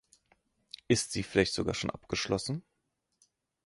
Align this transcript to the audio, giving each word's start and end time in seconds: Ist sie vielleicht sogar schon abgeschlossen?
Ist 0.87 1.11
sie 1.11 1.21
vielleicht 1.21 1.53
sogar 1.53 1.75
schon 1.75 1.91
abgeschlossen? 1.91 2.63